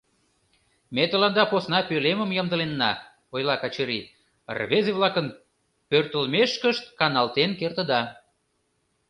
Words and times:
—Ме 0.95 1.03
тыланда 1.11 1.43
посна 1.51 1.79
пӧлемым 1.89 2.29
ямдыленна,— 2.41 2.91
ойла 3.33 3.55
Качырий,— 3.61 4.09
Рвезе-влакын 4.57 5.27
пӧртылмешкышт 5.89 6.83
каналтен 6.99 7.51
кертыда. 7.59 8.01